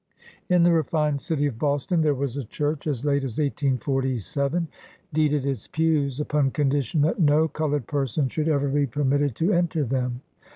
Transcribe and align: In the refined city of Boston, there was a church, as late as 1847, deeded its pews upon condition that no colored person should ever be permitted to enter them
In 0.49 0.63
the 0.63 0.71
refined 0.71 1.21
city 1.21 1.45
of 1.45 1.59
Boston, 1.59 2.01
there 2.01 2.15
was 2.15 2.35
a 2.35 2.43
church, 2.43 2.87
as 2.87 3.05
late 3.05 3.23
as 3.23 3.37
1847, 3.37 4.67
deeded 5.13 5.45
its 5.45 5.67
pews 5.67 6.19
upon 6.19 6.49
condition 6.49 7.01
that 7.01 7.19
no 7.19 7.47
colored 7.47 7.85
person 7.85 8.27
should 8.27 8.49
ever 8.49 8.67
be 8.67 8.87
permitted 8.87 9.35
to 9.35 9.53
enter 9.53 9.83
them 9.83 10.21